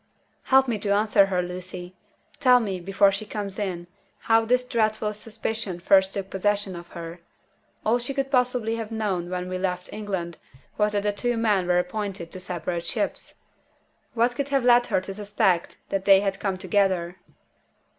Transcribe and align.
"Help 0.45 0.67
me 0.67 0.79
to 0.79 0.89
answer 0.89 1.27
her, 1.27 1.43
Lucy. 1.43 1.95
Tell 2.39 2.59
me, 2.59 2.79
before 2.79 3.11
she 3.11 3.23
comes 3.23 3.59
in, 3.59 3.85
how 4.21 4.45
this 4.45 4.63
dreadful 4.63 5.13
suspicion 5.13 5.79
first 5.79 6.13
took 6.15 6.27
possession 6.31 6.75
of 6.75 6.87
her. 6.97 7.19
All 7.85 7.99
she 7.99 8.11
could 8.15 8.31
possibly 8.31 8.77
have 8.77 8.89
known 8.91 9.29
when 9.29 9.47
we 9.47 9.59
left 9.59 9.93
England 9.93 10.39
was 10.75 10.93
that 10.93 11.03
the 11.03 11.13
two 11.13 11.37
men 11.37 11.67
were 11.67 11.77
appointed 11.77 12.31
to 12.31 12.39
separate 12.39 12.83
ships. 12.83 13.35
What 14.15 14.35
could 14.35 14.49
have 14.49 14.63
led 14.63 14.87
her 14.87 15.01
to 15.01 15.13
suspect 15.13 15.77
that 15.89 16.05
they 16.05 16.21
had 16.21 16.39
come 16.39 16.57
together?" 16.57 17.17